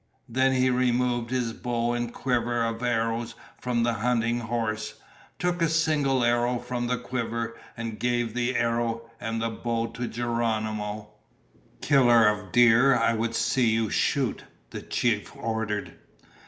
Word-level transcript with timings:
Then 0.27 0.53
he 0.53 0.71
removed 0.71 1.29
his 1.29 1.53
bow 1.53 1.93
and 1.93 2.11
quiver 2.11 2.63
of 2.65 2.81
arrows 2.81 3.35
from 3.59 3.83
the 3.83 3.93
hunting 3.93 4.39
horse, 4.39 4.95
took 5.37 5.61
a 5.61 5.69
single 5.69 6.23
arrow 6.23 6.57
from 6.57 6.87
the 6.87 6.97
quiver, 6.97 7.55
and 7.77 7.99
gave 7.99 8.33
the 8.33 8.55
arrow 8.55 9.11
and 9.19 9.39
the 9.39 9.51
bow 9.51 9.85
to 9.91 10.07
Geronimo. 10.07 11.11
"Killer 11.81 12.27
of 12.27 12.51
deer, 12.51 12.95
I 12.95 13.13
would 13.13 13.35
see 13.35 13.69
you 13.69 13.91
shoot," 13.91 14.43
the 14.71 14.81
chief 14.81 15.35
ordered. 15.35 15.93